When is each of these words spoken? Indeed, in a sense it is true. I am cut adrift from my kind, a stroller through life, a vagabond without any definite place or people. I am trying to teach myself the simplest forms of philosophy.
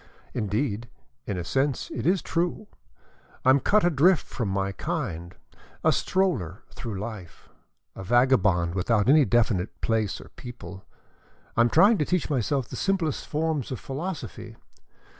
Indeed, 0.33 0.89
in 1.27 1.37
a 1.37 1.43
sense 1.43 1.91
it 1.93 2.07
is 2.07 2.23
true. 2.23 2.65
I 3.45 3.51
am 3.51 3.59
cut 3.59 3.83
adrift 3.83 4.25
from 4.25 4.49
my 4.49 4.71
kind, 4.71 5.35
a 5.83 5.91
stroller 5.91 6.63
through 6.71 6.99
life, 6.99 7.49
a 7.95 8.03
vagabond 8.03 8.73
without 8.73 9.07
any 9.07 9.25
definite 9.25 9.79
place 9.79 10.19
or 10.19 10.29
people. 10.29 10.83
I 11.55 11.61
am 11.61 11.69
trying 11.69 11.99
to 11.99 12.05
teach 12.05 12.31
myself 12.31 12.67
the 12.67 12.75
simplest 12.75 13.27
forms 13.27 13.69
of 13.71 13.79
philosophy. 13.79 14.55